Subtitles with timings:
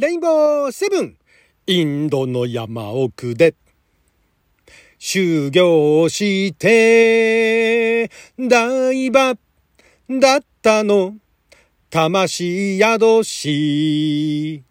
[0.00, 1.16] レインボーセブン
[1.66, 3.56] インドの山奥で
[4.96, 8.08] 修行して
[8.38, 9.34] 大場
[10.08, 11.16] だったの
[11.90, 14.62] 魂宿し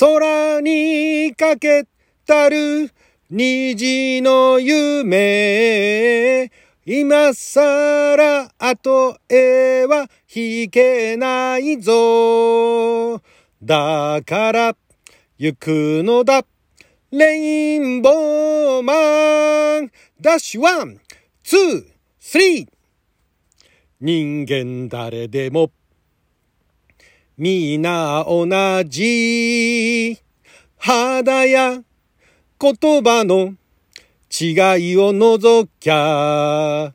[0.00, 1.84] 空にかけ
[2.26, 2.90] たる
[3.28, 6.50] 虹の夢
[6.86, 13.20] 今さら後へは引けないぞ。
[13.62, 14.76] だから
[15.38, 16.44] 行くのだ。
[17.12, 19.92] レインボーマン。
[20.20, 22.68] ダッシュ one、two、three。
[24.00, 25.70] 人間誰でも。
[27.38, 28.46] 皆同
[28.84, 30.18] じ
[30.76, 31.82] 肌や
[32.58, 33.54] 言葉の
[34.28, 36.92] 違いを除きゃ、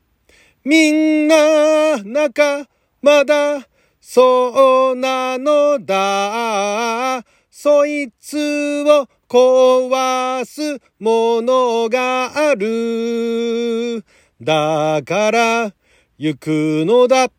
[0.64, 2.68] みんな仲
[3.00, 3.68] 間だ、
[4.10, 7.22] そうなのだ。
[7.50, 14.02] そいつを壊すものがある。
[14.40, 15.74] だから
[16.16, 16.48] 行く
[16.86, 17.30] のだ。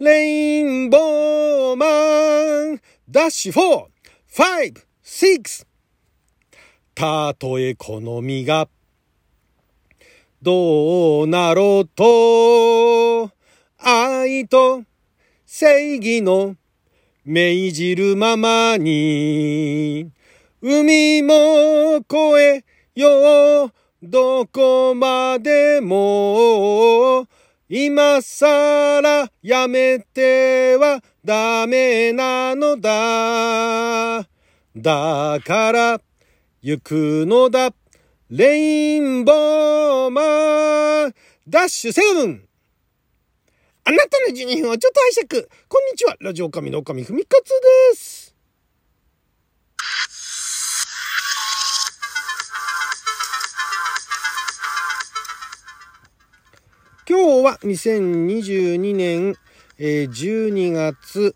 [0.00, 3.86] レインボーマンダッシュ 4!
[4.34, 4.84] 5!
[5.02, 5.66] 6!
[6.94, 8.68] たとえ好みが
[10.42, 13.30] どうなろうと、
[13.78, 14.82] 愛と
[15.54, 16.56] 正義の
[17.26, 20.10] 命じるままに、
[20.62, 22.64] 海も越え
[22.94, 27.28] よう、どこまでも、
[27.68, 34.26] 今さらやめてはダメなのだ。
[34.74, 36.00] だから
[36.62, 37.74] 行くのだ。
[38.30, 38.56] レ
[38.96, 41.14] インボーマン
[41.46, 42.48] ダッシュセブン
[43.84, 45.48] あなたの12分をちょっと拝借。
[45.68, 46.14] こんにちは。
[46.20, 47.48] ラジオ神の神ふみかつ
[47.92, 48.36] です。
[57.08, 59.34] 今日は2022年、
[59.78, 61.34] えー、12月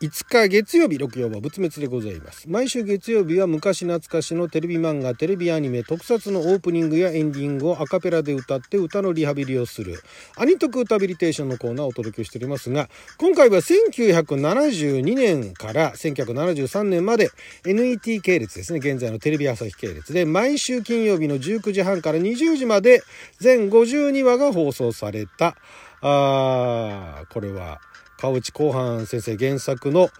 [0.00, 2.48] 5日月曜日、六曜は仏滅でございます。
[2.48, 10.02] 毎週月曜日は昔懐かしのテレビ漫画、テレビアニメ、特撮のオープニングやエンディングをアカペラで歌って歌のリハビリをする、
[10.38, 17.28] アニトク歌ビリテーションのコーナーをお届けしておりますが、今回は1972年から1973年まで
[17.66, 23.02] NET 系列ですね、現在のテレビ朝日系列で、毎週金曜日の19時半から20時まで
[23.38, 25.56] 全52話が放送された、
[26.00, 27.82] あー、これは、
[28.20, 30.10] 川内広範先生原作の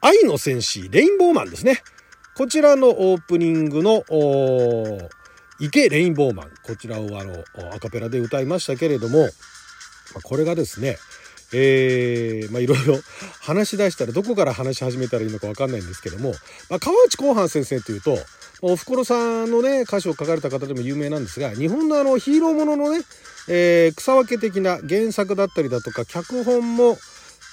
[0.00, 1.82] 愛の戦士レインボーマンですね。
[2.36, 4.02] こちらのオープニングの
[5.60, 6.50] 池レインボーマン。
[6.64, 9.28] こちらをあのアカペラで歌いましたけれども、
[10.24, 10.96] これがですね、
[11.52, 12.98] えー、まあいろいろ
[13.40, 16.34] 話し出したらどこから話し始めたらいいのかわかんないんですけども、
[16.68, 18.18] まあ、川内広範先生というと、
[18.62, 23.04] おふくろさんのね、歌詞を書かれた方でも有名なんですが、日本のあのヒーローもののね、
[23.46, 26.98] えー、草分け的な原作だったりだとか、脚本も、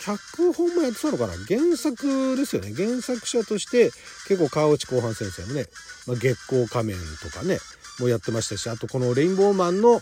[0.04, 1.34] 脚本もやってたのかな？
[1.48, 2.74] 原作ですよね。
[2.74, 3.92] 原作者として
[4.28, 5.66] 結構川内後半先生もね、
[6.08, 7.60] まあ、月光仮面とかね、
[8.00, 10.02] もやってましたし、あとこのレインボーマンの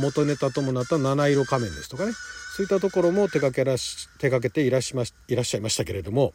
[0.00, 2.12] 元ネタともなった七色仮面ですとかね、
[2.56, 6.32] そういったところも手掛けらし、手掛けていらっしゃいましたけれども、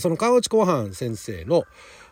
[0.00, 1.64] その川内後半先生の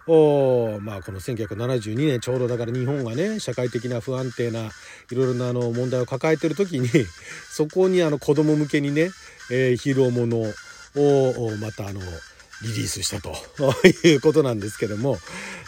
[0.07, 4.71] おまあこの1972年ちょうどだから日本がね社会的な不安定な
[5.11, 6.89] いろいろなあの問題を抱えてる時に
[7.51, 9.11] そこにあの子供向けにね
[9.51, 10.39] えー、ヒーローもの
[10.97, 12.01] をまたあの
[12.63, 13.35] リリースしたと
[14.07, 15.19] いうことなんですけども、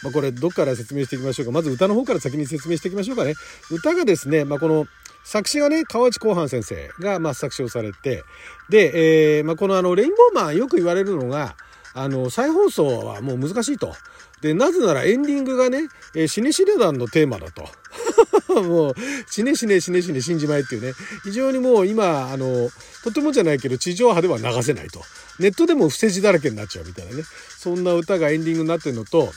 [0.02, 1.52] まあ、これどっから説明していきましょうか。
[1.52, 3.34] まず歌の方から先に説明していきましょうかね。
[3.70, 4.86] 歌がですね、まあ、この
[5.24, 8.22] 作詞がね河内広範先生がま作詞をされて
[8.68, 11.56] で、えーまあ、このあのレインボーマンよく言われるのが
[11.94, 13.94] あの再放送はもう難しいと。
[14.42, 17.66] でなぜならエンディングがね、えー、シネシネ団のテーマだと。
[18.62, 18.94] もう、
[19.28, 20.92] 死ね死ね死ね死ね死んじまえっていうね、
[21.24, 22.70] 非常にもう今、あの、
[23.02, 25.02] とてもじゃないけど地上波では流せないと。
[25.38, 27.24] ネットでも不正字だらけになっちゃうみたいなね、
[27.58, 29.32] そんな歌がエンディングになってるのと、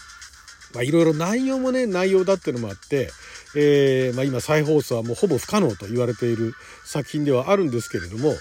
[0.73, 3.09] まあいろいろ内容もね、内容だっていうのもあって、
[3.55, 6.53] えー、まあ今再放送はもうほぼ不可能と言われている
[6.83, 8.35] 作品ではあるんですけれども、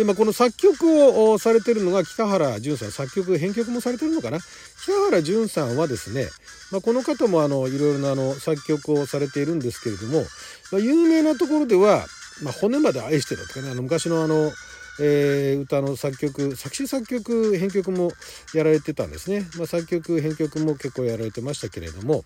[0.00, 4.38] で、まあ、この作曲をされてるのが北原淳さん、作曲、編曲もされてるのかな？
[4.82, 6.26] 北原淳さんはですね、
[6.72, 10.22] まあ、この方もあの、いろいろなあの、作曲をされているんですけれども、
[10.72, 12.06] まあ、有名なところでは、
[12.42, 14.50] まあ、骨まで愛してるとかね、あの、昔のあの、
[15.02, 18.10] えー、歌の作曲作詞作曲編曲も
[18.54, 22.24] やられてたんですね、まあ、作曲編曲も結構やられてましたけれども、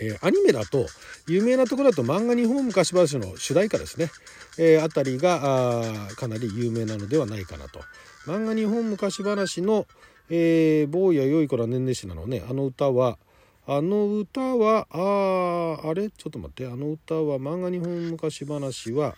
[0.00, 0.86] えー、アニメだと
[1.28, 4.10] 有名なところだと漫画日本昔話の主題歌ですね、
[4.58, 7.80] えー、あたりがかなり有名なのではないかなと。
[8.26, 9.86] 漫画日本昔話の
[10.30, 12.42] えー、坊や良い子ら年々しなのね。
[12.48, 13.18] あの歌は
[13.66, 16.08] あの歌はああれ？
[16.10, 16.64] ちょっと待って。
[16.66, 19.14] あの歌は漫画日本昔話は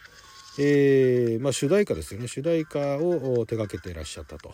[0.58, 2.26] えー、まあ、主題歌ですよね。
[2.26, 4.50] 主題歌を手がけていらっしゃったと、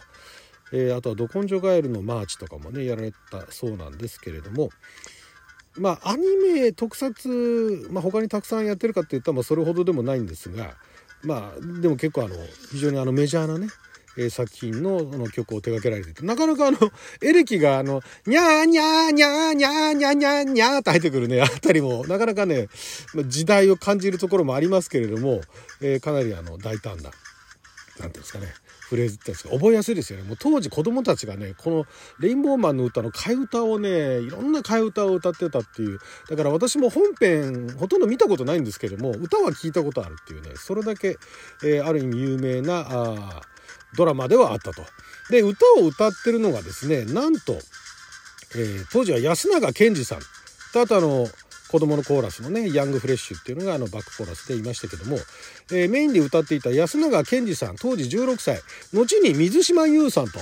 [0.73, 4.71] えー、あとは「ど根性ガエル」のマーチとかもねやられたそうなんですけれども。
[5.77, 10.75] まあアニメ特撮、まあ、他にたくさんやってるかっていったらまあそれほどでもないんですが
[11.23, 12.35] まあでも結構あの
[12.73, 13.69] 非常にあのメジャーなね、
[14.29, 16.79] 作品のの曲を手掛けられてて、なかなかあの、
[17.23, 22.69] エレキがあの、にゃーにゃーにゃーにゃーにゃーにゃーにゃーって入ってくるね、あたりも、なかなかね、
[23.27, 25.41] 時代を感じるところもありますけれども、
[25.81, 28.49] えー、かなりあの、大胆な、なんていうんですかね、
[28.91, 30.25] フレーズってですか覚えやすいですよね。
[30.25, 31.87] もう当時子供たちがね、この
[32.19, 36.01] レインボーマンの歌の替え歌をね、いろんな替え歌を歌ってたっていう。
[36.29, 41.19] だから私も本編ほとんど見たことないんですけども、歌は聞いたことあるっていうね、それだけ、
[41.63, 43.43] えー、ある意味有名な、あ
[43.97, 44.83] ドラマではあったと。
[45.31, 47.53] で歌を歌ってるのがですねなんと、
[48.57, 50.19] えー、当時は安永健二さん
[50.73, 51.27] とあとあの
[51.71, 55.19] 子供のコーラスのねヤングフレッシュっていうのがあのバックコーラスでいましたけども、
[55.71, 58.61] えー、メインで歌っていた安永健二さん当時16歳
[58.93, 60.41] 後に水島優さんと。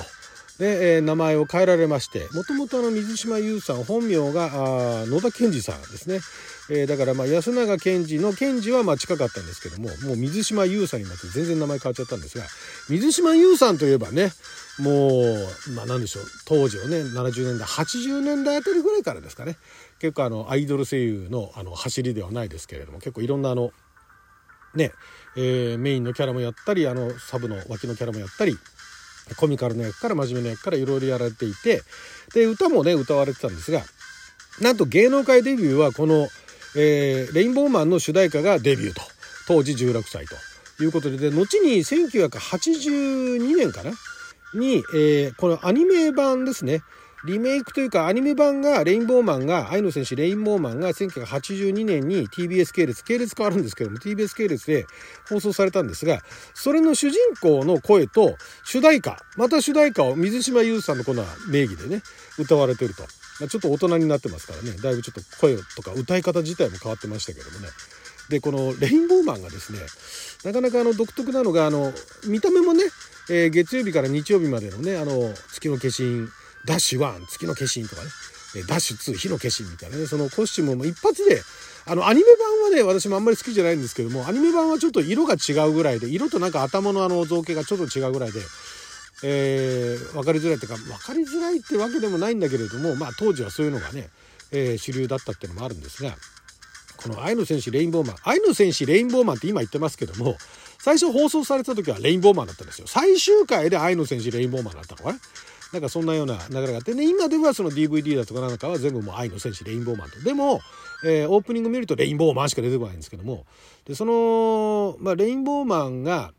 [0.58, 6.20] で、えー、名前を変えられましてもともと水島優さん本名が野田健二さんですね。
[6.70, 12.44] えー、だからまあ安永賢治の賢治はまあ近かったんですけどももう水島優さんになって全然名前変わっちゃったんですが
[12.90, 14.32] 水島優さんといえばね
[14.78, 19.56] もうまあ何でしょう当時のね70年代80年代あたりぐらいからですかね
[19.99, 23.72] 結構あのアイドル声優のあの走りではないですけれども結構いろんなあの
[24.75, 24.93] ね、
[25.37, 28.58] えー、メインのキャラもやったりあのサブの脇のキャラもやったり
[29.36, 31.82] コミカルな役から真面目な役からいろいろやられていて
[32.34, 33.82] で歌もね歌われてたんですが
[34.60, 36.28] なんと芸能界デビューはこの
[36.76, 39.00] 「えー、レインボーマンの主題歌がデビューと。
[39.46, 40.36] 当時16歳と。
[40.80, 43.90] いうことでで後に1982年かな？
[44.54, 46.82] に、えー、このアニメ版ですね。
[47.25, 54.87] リメイクというかアニメ版がレインボーマンが愛の戦士レインボーマンが1982年に TBS 系列系列変わるんですけども TBS 系列で
[55.29, 56.20] 放送されたんですが
[56.55, 62.03] それの主人公の声と主題歌また主題歌を水島優さんのこの名義でね
[62.38, 63.05] 歌われてると。
[63.47, 64.73] ちょっと大人になってますからね。
[64.82, 67.69] だいぶちょっと声とか歌い方自体も変わってましたけどもね。
[68.29, 69.79] でこのレインボーマンがですね
[70.44, 71.93] なかなかあの独特なのがあの
[72.26, 72.85] 見た目もね、
[73.31, 76.29] えー、月曜日から日曜日までのねあの月の化身
[76.64, 78.10] ダッシュ1月の化身とかね。
[78.66, 80.06] ダッシュ2火の化身みたいなね。
[80.06, 81.43] そのコスチュームも一発で
[81.87, 82.26] あのアニメ
[82.70, 88.40] 版はね私もあんまり好きじゃないんですけどもアニメ版はちょっと色が違うぐらいで色となんか頭のあの造形がちょっと違うぐらいで
[89.25, 94.10] えー、分かりづらいっていうか分かりづらいってわけでもないんだけれども、まあ、当時はそういうのがね、
[94.52, 96.12] えー、主流だったっていうのもあるんですが
[96.99, 98.16] この愛の戦士レインボーマン。
[98.25, 100.37] 愛の戦士レインボーマンって今言ってますけども
[100.78, 102.87] 最初放送された時はレインボーマンだったんですよ。
[102.88, 105.19] 最終回で愛の戦士レインボーマンだったのかな。
[105.73, 110.20] なんかそんなような流れがあってね今ではその DVD だとかなんかは全部もう愛の戦士レインボーマンと。
[110.23, 110.61] でも、
[111.05, 113.44] えー、オープニング見るとレインボーマンしか出てこないんですけども。
[113.85, 116.32] でその、まあ、レインボーマンが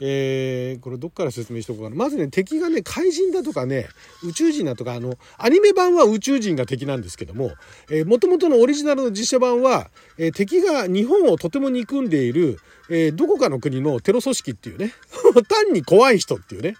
[0.00, 1.96] えー、これどっから説明しとこうかな。
[1.96, 3.88] まずね、敵がね、怪人だとかね、
[4.24, 7.52] 宇宙人だとか、あの、アニメ版は宇宙人が敵なんですけども、
[7.90, 12.58] えー、元々のオリジナルの実写版は、えー、敵が日本をとても憎んでいる、
[12.90, 14.92] えー、どこかの国のテロ組織っていうね、
[15.48, 16.76] 単に怖い人っていうね、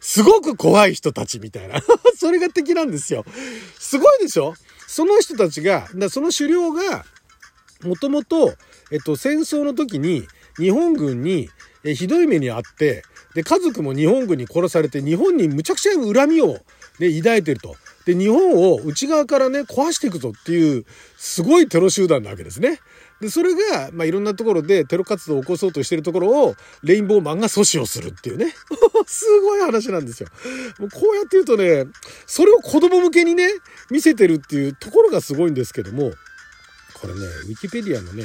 [0.00, 1.80] すごく怖い人たちみたいな、
[2.16, 3.24] それが敵なんですよ。
[3.78, 4.54] すごいでしょ？
[4.86, 7.04] その人たちが、その狩猟が、
[7.82, 8.54] もともと、
[8.90, 10.26] えっと、戦争の時に
[10.58, 11.48] 日本軍に、
[11.84, 13.02] えひどい目にあって
[13.34, 16.58] で家族も日本軍に殺されて日本にむちゃくちゃ恨みを、
[16.98, 17.76] ね、抱いてると。
[18.04, 20.86] で日本を内側からね壊していくぞっていう
[21.18, 22.80] すごいテロ集団なわけですね。
[23.20, 28.54] でそれが、まあ、いろんなところでテロ活動を起こそうとしてるところをレインボーマンが阻止をするっていうね
[29.06, 30.28] すごい話なんですよ。
[30.78, 31.84] もうこうやって言うとね
[32.26, 33.48] それを子供向けにね
[33.90, 36.12] 見せてるっていうところがすごいんですけども
[36.94, 38.24] これねウィキペディアのね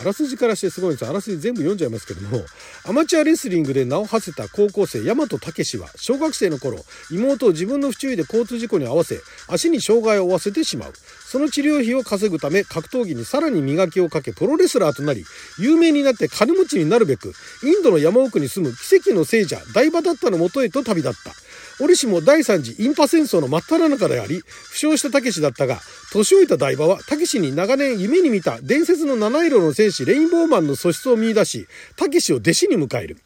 [0.00, 2.44] あらすじからしてすごいんですあらすじ全部読んじゃいますけども
[2.86, 6.78] アマチュアレスリングで名を馳せた高校生大和武は小学生の頃
[7.10, 10.92] 妹を自分の不注意で交通事故に遭わせ足に障害を負わせてしまう。
[11.28, 15.24] その治療費を稼ぐため格闘技にさらに磨きをかけプロレスラーとなり
[15.58, 21.47] 有名になって金持ちになるべくインドの山奥に住む奇跡の聖者大場だったのもとへと旅立った。
[21.80, 25.80] 折しも第三次インパ戦争の真っ只中であり、負傷した武士だったが、
[26.12, 31.66] 年老いた台場は武士に長年夢に見た伝説の七色の戦士レインボーマンの素質を見出し、
[31.96, 33.16] 武士を弟子に迎える。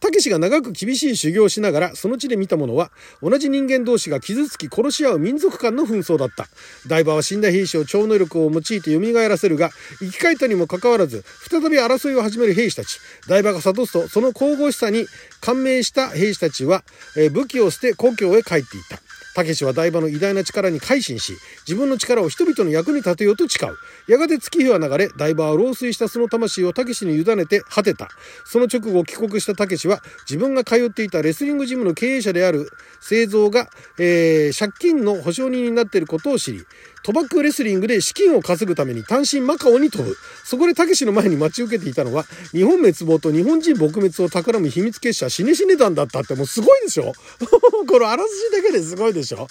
[0.00, 2.90] たけしが長く厳しい修行をしながらその地で見たものは
[3.22, 6.46] 同じ人間同士が傷つき殺し合う民族間の紛争だった。
[6.86, 12.98] ダイバーは死んだ兵士を超能力を用いて蘇らせるが生き返ったにもかかわらず再び争いを始める兵士たち。
[13.28, 15.06] ダイバーが諭すとその神々しさに
[15.40, 16.82] 感銘した兵士たちは、
[17.16, 19.05] え武器を捨て故郷へ帰っていった。
[19.36, 21.36] たけしは台場の偉大な力に改心し、
[21.68, 23.76] 自分の力を人々の役に立てようと誓う。
[24.08, 28.08] やがて月日は流れ、台場は老衰したその魂をたけしに委ねて果てた。
[28.46, 36.64] その直後帰国したたけしは、自分が通っていたレスリングジムの経営者である製造が、えー、借金の保証人になっていることを知り、
[37.06, 40.16] 賭博レスリングで資金を稼ぐために単身マカオに飛ぶ。
[40.44, 47.12] そこでたけしの前に待ち受けていたのは、日本滅亡と日本人撲滅を企む秘密結社、死ね死ね団だったってもうすごいでしょ
[47.86, 49.46] このあらすじだけですごいでしょ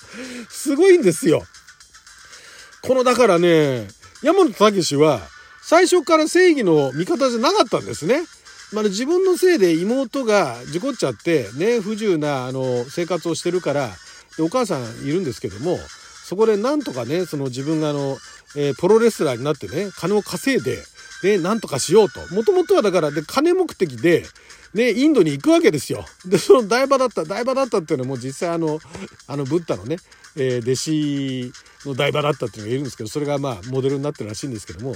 [0.49, 1.45] すごいんですよ。
[2.81, 3.87] このだからね、
[4.21, 5.21] 山本武は
[5.63, 8.25] 最初から正義の味方じゃなかったんですね。
[8.73, 13.91] まあ、自分のせいで妹が事故っちゃってね、不自由なあの生活をしてるから、
[14.35, 15.79] でお母さんいるんですけども、
[16.25, 18.17] そこでなんとかね、その自分があの、
[18.55, 20.79] えー、プロレスラーになってね、金を稼いで、
[21.21, 22.19] で、なんとかしようと。
[22.33, 24.25] もともとはだから、で、金目的で、
[24.73, 26.03] ね、インドに行くわけですよ。
[26.25, 28.79] で、その台場だった、台場だったっていうのはもう実際あの、
[29.27, 29.97] あの、ブッダのね、
[30.35, 34.95] えー、弟子の台場だったっていうのがいるんですけど、それがまあ、モデルになってるらしいんですけども、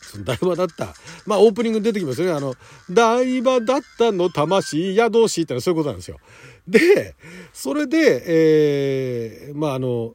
[0.00, 0.94] その台場だった。
[1.26, 2.32] まあ、オープニング出てきますよね。
[2.32, 2.54] あの、
[2.90, 6.18] 台場だったの魂宿しってのはそういうことなんですよ。
[6.66, 7.14] で、
[7.52, 10.14] それで、えー、まあ、あの、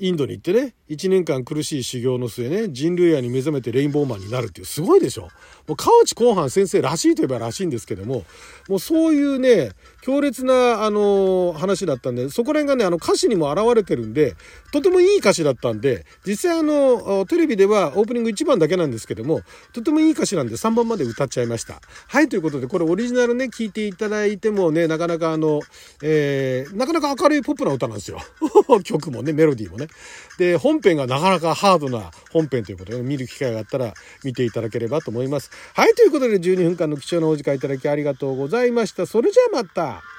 [0.00, 5.22] インドに行ってね、1年間苦しい修行の末ね、人類愛に目覚めてレインボーマンになるっていう、すごいでしょ
[5.66, 8.24] もう川内広範先生らしいといえばらしいんですけども、
[8.68, 14.34] もうそういうね、強烈な、あの、話だったんで、そこら辺がね、あの歌詞にも現れてるんで、
[14.72, 21.80] とてもいい歌詞だったんで、実際あの、テレビではオープニング1番だけなんですけども、とてもいい歌詞なんで3番まで歌っちゃいました。
[22.06, 25.60] はい、ということで、これオリジナルね、聞いていただいてもね、なかなかあの、
[26.02, 28.20] えー、なかなか明るいポップな歌なんですよ。
[28.84, 29.87] 曲もね、メロディーもね
[30.38, 35.50] で、本編がなかなかハードな本編ということで、見る機会があったら見ていただければと思います。
[35.74, 39.06] はい、ということで12分間の貴重なお時間いただきありがとうございました。
[39.06, 40.17] それじゃあまた。